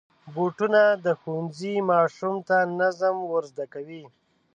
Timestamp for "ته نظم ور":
2.47-3.43